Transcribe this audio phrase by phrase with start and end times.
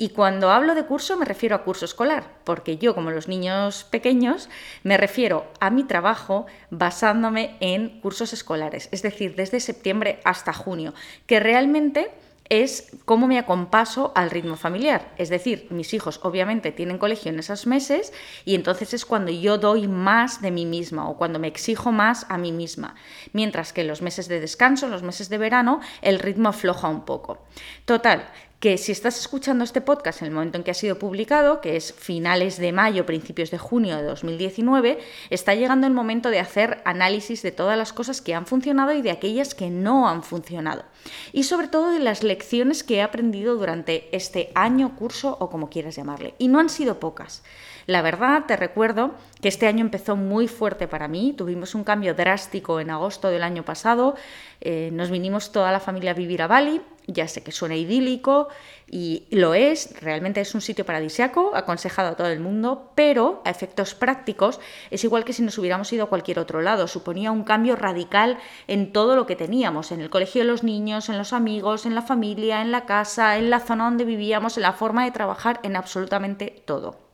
[0.00, 3.84] Y cuando hablo de curso me refiero a curso escolar, porque yo, como los niños
[3.84, 4.48] pequeños,
[4.82, 10.94] me refiero a mi trabajo basándome en cursos escolares, es decir, desde septiembre hasta junio,
[11.26, 12.10] que realmente
[12.48, 15.12] es cómo me acompaso al ritmo familiar.
[15.18, 18.12] Es decir, mis hijos obviamente tienen colegio en esos meses
[18.44, 22.26] y entonces es cuando yo doy más de mí misma o cuando me exijo más
[22.28, 22.96] a mí misma.
[23.32, 26.88] Mientras que en los meses de descanso, en los meses de verano, el ritmo afloja
[26.88, 27.38] un poco.
[27.84, 28.28] Total,
[28.60, 31.76] que si estás escuchando este podcast en el momento en que ha sido publicado, que
[31.76, 34.98] es finales de mayo, principios de junio de 2019,
[35.30, 39.00] está llegando el momento de hacer análisis de todas las cosas que han funcionado y
[39.00, 40.84] de aquellas que no han funcionado.
[41.32, 45.70] Y sobre todo de las lecciones que he aprendido durante este año, curso o como
[45.70, 46.34] quieras llamarle.
[46.36, 47.42] Y no han sido pocas.
[47.86, 52.14] La verdad, te recuerdo que este año empezó muy fuerte para mí, tuvimos un cambio
[52.14, 54.14] drástico en agosto del año pasado,
[54.60, 58.48] eh, nos vinimos toda la familia a vivir a Bali, ya sé que suena idílico
[58.86, 63.50] y lo es, realmente es un sitio paradisiaco, aconsejado a todo el mundo, pero a
[63.50, 67.44] efectos prácticos es igual que si nos hubiéramos ido a cualquier otro lado, suponía un
[67.44, 71.32] cambio radical en todo lo que teníamos, en el colegio de los niños, en los
[71.32, 75.04] amigos, en la familia, en la casa, en la zona donde vivíamos, en la forma
[75.04, 77.10] de trabajar, en absolutamente todo.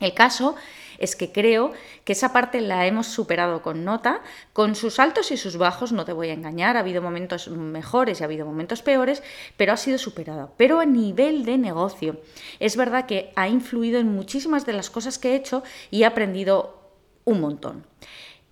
[0.00, 0.54] El caso
[0.98, 1.72] es que creo
[2.04, 4.20] que esa parte la hemos superado con nota,
[4.52, 8.20] con sus altos y sus bajos, no te voy a engañar, ha habido momentos mejores
[8.20, 9.22] y ha habido momentos peores,
[9.56, 10.50] pero ha sido superada.
[10.56, 12.20] Pero a nivel de negocio,
[12.60, 16.06] es verdad que ha influido en muchísimas de las cosas que he hecho y he
[16.06, 16.78] aprendido
[17.24, 17.86] un montón.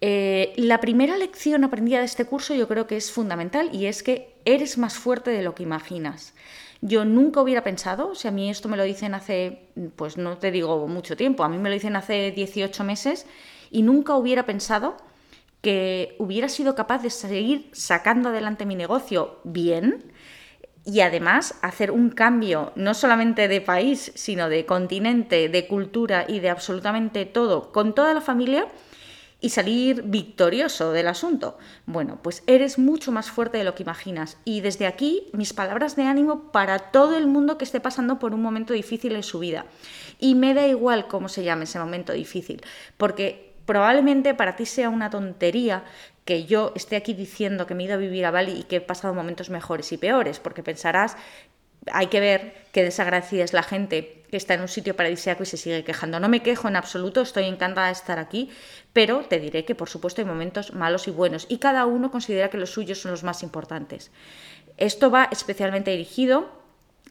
[0.00, 4.02] Eh, la primera lección aprendida de este curso yo creo que es fundamental y es
[4.02, 6.34] que eres más fuerte de lo que imaginas.
[6.80, 10.50] Yo nunca hubiera pensado, si a mí esto me lo dicen hace, pues no te
[10.50, 13.26] digo mucho tiempo, a mí me lo dicen hace 18 meses
[13.70, 14.96] y nunca hubiera pensado
[15.62, 20.12] que hubiera sido capaz de seguir sacando adelante mi negocio bien
[20.84, 26.38] y además hacer un cambio no solamente de país, sino de continente, de cultura y
[26.38, 28.68] de absolutamente todo con toda la familia
[29.40, 31.58] y salir victorioso del asunto.
[31.84, 34.38] Bueno, pues eres mucho más fuerte de lo que imaginas.
[34.44, 38.34] Y desde aquí mis palabras de ánimo para todo el mundo que esté pasando por
[38.34, 39.66] un momento difícil en su vida.
[40.18, 42.62] Y me da igual cómo se llame ese momento difícil,
[42.96, 45.84] porque probablemente para ti sea una tontería
[46.24, 48.76] que yo esté aquí diciendo que me he ido a vivir a Bali y que
[48.76, 51.16] he pasado momentos mejores y peores, porque pensarás
[51.92, 55.46] hay que ver qué desagradecida es la gente que está en un sitio paradisíaco y
[55.46, 56.20] se sigue quejando.
[56.20, 58.50] No me quejo en absoluto, estoy encantada de estar aquí,
[58.92, 62.50] pero te diré que por supuesto hay momentos malos y buenos y cada uno considera
[62.50, 64.10] que los suyos son los más importantes.
[64.76, 66.50] Esto va especialmente dirigido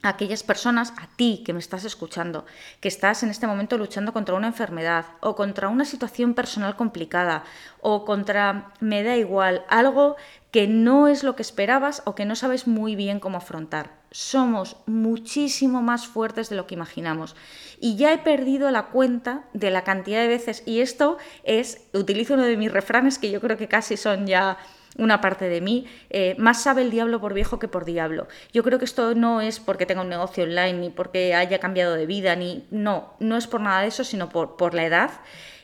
[0.03, 2.45] a aquellas personas, a ti que me estás escuchando,
[2.79, 7.43] que estás en este momento luchando contra una enfermedad o contra una situación personal complicada
[7.81, 10.15] o contra, me da igual, algo
[10.51, 14.77] que no es lo que esperabas o que no sabes muy bien cómo afrontar somos
[14.85, 17.35] muchísimo más fuertes de lo que imaginamos.
[17.81, 22.35] Y ya he perdido la cuenta de la cantidad de veces, y esto es, utilizo
[22.35, 24.57] uno de mis refranes que yo creo que casi son ya
[24.97, 28.29] una parte de mí, eh, más sabe el diablo por viejo que por diablo.
[28.53, 31.95] Yo creo que esto no es porque tenga un negocio online, ni porque haya cambiado
[31.95, 35.11] de vida, ni no, no es por nada de eso, sino por, por la edad.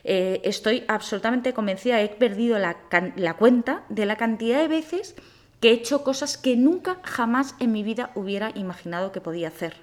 [0.04, 2.76] Eh, estoy absolutamente convencida, he perdido la,
[3.16, 5.14] la cuenta de la cantidad de veces
[5.62, 9.76] que he hecho cosas que nunca jamás en mi vida hubiera imaginado que podía hacer.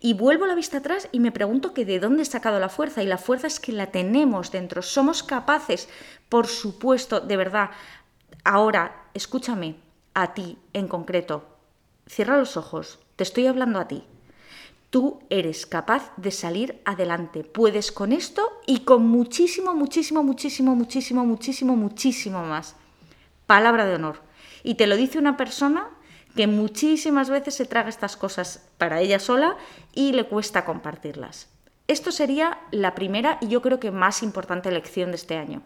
[0.00, 3.02] Y vuelvo la vista atrás y me pregunto que de dónde he sacado la fuerza.
[3.02, 4.80] Y la fuerza es que la tenemos dentro.
[4.80, 5.90] Somos capaces,
[6.30, 7.70] por supuesto, de verdad.
[8.42, 9.76] Ahora, escúchame,
[10.14, 11.44] a ti en concreto.
[12.06, 14.04] Cierra los ojos, te estoy hablando a ti.
[14.88, 17.44] Tú eres capaz de salir adelante.
[17.44, 22.76] Puedes con esto y con muchísimo, muchísimo, muchísimo, muchísimo, muchísimo, muchísimo más.
[23.46, 24.31] Palabra de honor.
[24.62, 25.88] Y te lo dice una persona
[26.34, 29.56] que muchísimas veces se traga estas cosas para ella sola
[29.94, 31.48] y le cuesta compartirlas.
[31.88, 35.62] Esto sería la primera y yo creo que más importante lección de este año.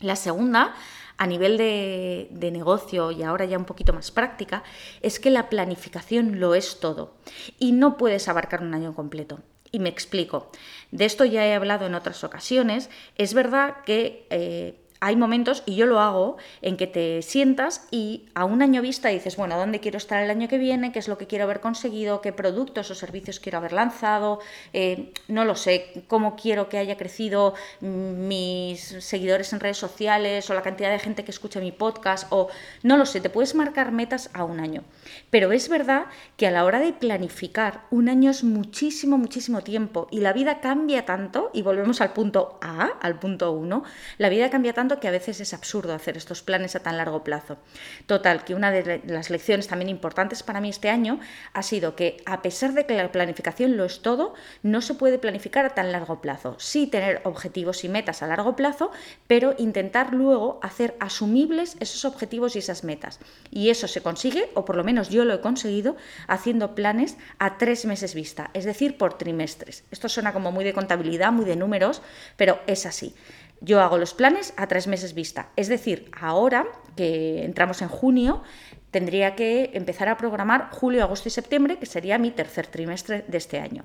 [0.00, 0.74] La segunda,
[1.16, 4.62] a nivel de, negocio y ahora ya un poquito más práctica,
[5.02, 7.14] es que la planificación lo es todo
[7.58, 9.40] y no puedes abarcar un año completo.
[9.70, 10.50] Y me explico.
[10.92, 12.90] De esto ya he hablado en otras ocasiones.
[13.16, 18.24] Es verdad que eh, hay momentos, y yo lo hago, en que te sientas y
[18.34, 20.92] a un año vista dices, bueno, ¿dónde quiero estar el año que viene?
[20.92, 22.22] ¿Qué es lo que quiero haber conseguido?
[22.22, 24.40] ¿Qué productos o servicios quiero haber lanzado?
[24.72, 27.52] Eh, no lo sé, ¿cómo quiero que haya crecido
[27.82, 32.26] mis seguidores en redes sociales o la cantidad de gente que escucha mi podcast?
[32.30, 32.48] O
[32.82, 34.84] no lo sé, te puedes marcar metas a un año.
[35.28, 36.06] Pero es verdad
[36.38, 40.60] que a la hora de planificar, un año es muchísimo, muchísimo tiempo y la vida
[40.60, 43.84] cambia tanto, y volvemos al punto A, al punto 1,
[44.16, 47.24] la vida cambia tanto que a veces es absurdo hacer estos planes a tan largo
[47.24, 47.58] plazo.
[48.06, 51.20] Total, que una de las lecciones también importantes para mí este año
[51.52, 55.18] ha sido que a pesar de que la planificación lo es todo, no se puede
[55.18, 56.56] planificar a tan largo plazo.
[56.58, 58.90] Sí tener objetivos y metas a largo plazo,
[59.26, 63.18] pero intentar luego hacer asumibles esos objetivos y esas metas.
[63.50, 67.58] Y eso se consigue, o por lo menos yo lo he conseguido, haciendo planes a
[67.58, 69.84] tres meses vista, es decir, por trimestres.
[69.90, 72.02] Esto suena como muy de contabilidad, muy de números,
[72.36, 73.14] pero es así.
[73.60, 75.50] Yo hago los planes a tres meses vista.
[75.56, 76.66] Es decir, ahora
[76.96, 78.42] que entramos en junio,
[78.90, 83.38] tendría que empezar a programar julio, agosto y septiembre, que sería mi tercer trimestre de
[83.38, 83.84] este año.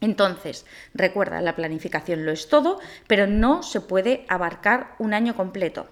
[0.00, 5.88] Entonces, recuerda, la planificación lo es todo, pero no se puede abarcar un año completo.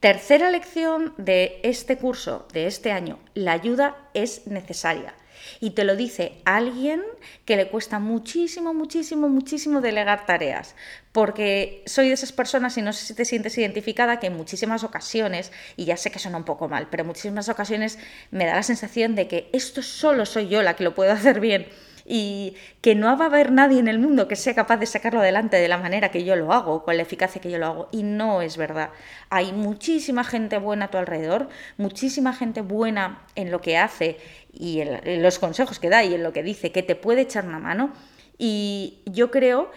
[0.00, 5.14] Tercera lección de este curso, de este año, la ayuda es necesaria.
[5.60, 7.02] Y te lo dice alguien
[7.44, 10.74] que le cuesta muchísimo, muchísimo, muchísimo delegar tareas.
[11.12, 14.84] Porque soy de esas personas, y no sé si te sientes identificada, que en muchísimas
[14.84, 17.98] ocasiones, y ya sé que suena un poco mal, pero en muchísimas ocasiones
[18.30, 21.40] me da la sensación de que esto solo soy yo la que lo puedo hacer
[21.40, 21.66] bien
[22.04, 25.20] y que no va a haber nadie en el mundo que sea capaz de sacarlo
[25.20, 27.88] adelante de la manera que yo lo hago, con la eficacia que yo lo hago.
[27.92, 28.90] Y no es verdad.
[29.30, 34.18] Hay muchísima gente buena a tu alrededor, muchísima gente buena en lo que hace
[34.52, 37.46] y en los consejos que da y en lo que dice, que te puede echar
[37.46, 37.92] una mano.
[38.38, 39.70] Y yo creo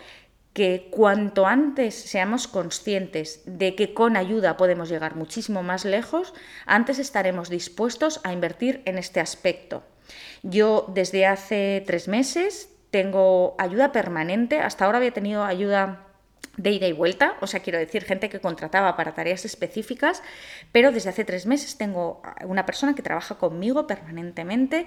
[0.56, 6.33] que cuanto antes seamos conscientes de que con ayuda podemos llegar muchísimo más lejos,
[6.66, 9.83] antes estaremos dispuestos a invertir en este aspecto.
[10.44, 16.02] Yo desde hace tres meses tengo ayuda permanente, hasta ahora había tenido ayuda
[16.57, 20.24] de ida y vuelta, o sea, quiero decir, gente que contrataba para tareas específicas,
[20.72, 24.86] pero desde hace tres meses tengo una persona que trabaja conmigo permanentemente,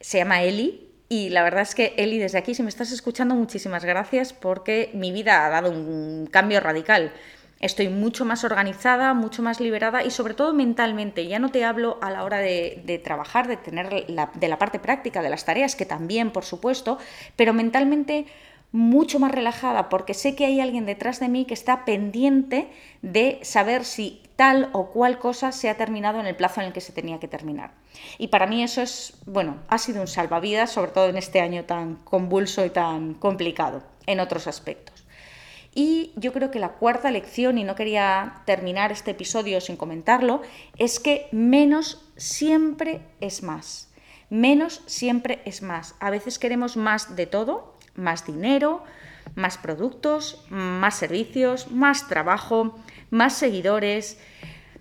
[0.00, 3.34] se llama Eli, y la verdad es que, Eli, desde aquí, si me estás escuchando,
[3.34, 7.12] muchísimas gracias porque mi vida ha dado un cambio radical.
[7.62, 11.26] Estoy mucho más organizada, mucho más liberada y sobre todo mentalmente.
[11.28, 14.80] Ya no te hablo a la hora de, trabajar, de tener la, de la parte
[14.80, 16.98] práctica, de las tareas, que también, por supuesto,
[17.36, 18.26] pero mentalmente
[18.72, 22.68] mucho más relajada porque sé que hay alguien detrás de mí que está pendiente
[23.02, 26.72] de saber si tal o cual cosa se ha terminado en el plazo en el
[26.72, 27.70] que se tenía que terminar.
[28.18, 31.64] Y para mí eso es, bueno, ha sido un salvavidas, sobre todo en este año
[31.64, 34.91] tan convulso y tan complicado en otros aspectos.
[35.74, 40.42] Y yo creo que la cuarta lección, y no quería terminar este episodio sin comentarlo,
[40.76, 43.90] es que menos siempre es más.
[44.28, 45.94] Menos siempre es más.
[46.00, 48.82] A veces queremos más de todo, más dinero,
[49.34, 52.78] más productos, más servicios, más trabajo,
[53.10, 54.18] más seguidores,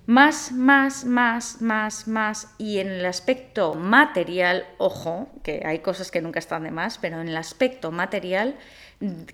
[0.06, 2.54] más, más, más, más, más.
[2.58, 7.22] Y en el aspecto material, ojo, que hay cosas que nunca están de más, pero
[7.22, 8.58] en el aspecto material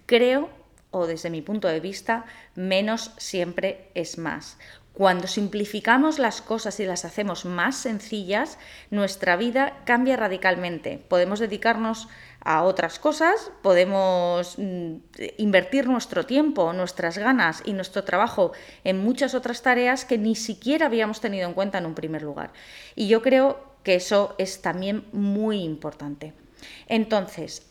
[0.05, 0.49] creo
[0.91, 2.25] o desde mi punto de vista,
[2.55, 4.57] menos siempre es más.
[4.97, 8.57] Cuando simplificamos las cosas y las hacemos más sencillas,
[8.89, 10.97] nuestra vida cambia radicalmente.
[11.07, 12.07] Podemos dedicarnos
[12.39, 14.95] a otras cosas, podemos mm,
[15.37, 20.87] invertir nuestro tiempo, nuestras ganas y nuestro trabajo en muchas otras tareas que ni siquiera
[20.87, 22.51] habíamos tenido en cuenta en un primer lugar.
[22.95, 26.33] Y yo creo que eso es también muy importante.
[26.87, 27.67] Entonces,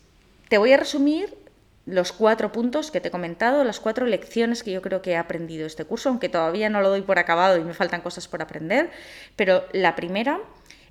[0.47, 1.46] te voy a resumir
[1.87, 5.17] los cuatro puntos que te he comentado, las cuatro lecciones que yo creo que he
[5.17, 8.41] aprendido este curso, aunque todavía no lo doy por acabado y me faltan cosas por
[8.41, 8.91] aprender,
[9.37, 10.39] pero la primera,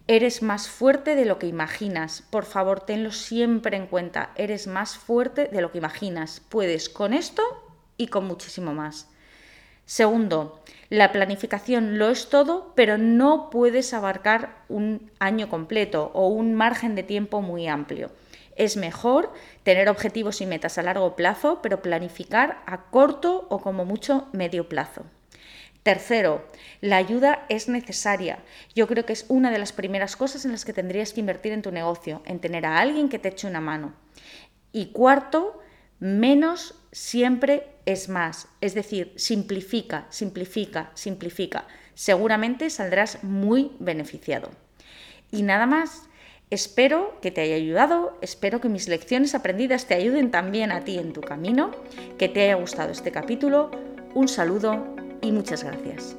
[0.09, 2.23] eres más fuerte de lo que imaginas.
[2.31, 6.41] Por favor, tenlo siempre en cuenta, eres más fuerte de lo que imaginas.
[6.49, 7.43] Puedes con esto
[7.97, 9.09] y con muchísimo más.
[9.85, 16.55] Segundo, la planificación lo es todo, pero no puedes abarcar un año completo o un
[16.55, 18.11] margen de tiempo muy amplio.
[18.57, 19.33] Es mejor
[19.63, 24.69] tener objetivos y metas a largo plazo, pero planificar a corto o como mucho medio
[24.69, 25.05] plazo.
[25.83, 26.45] Tercero,
[26.81, 28.41] la ayuda es necesaria.
[28.75, 31.53] Yo creo que es una de las primeras cosas en las que tendrías que invertir
[31.53, 33.95] en tu negocio, en tener a alguien que te eche una mano.
[34.73, 35.61] Y cuarto,
[36.01, 38.49] menos siempre es más.
[38.61, 41.69] Es decir, simplifica, simplifica, simplifica.
[41.95, 44.51] Seguramente saldrás muy beneficiado.
[45.31, 46.06] Y nada más.
[46.49, 50.97] Espero que te haya ayudado, espero que mis lecciones aprendidas te ayuden también a ti
[50.97, 51.73] en tu camino,
[52.19, 53.73] que te haya gustado este capítulo.
[54.15, 54.87] Un saludo
[55.23, 56.17] y muchas gracias.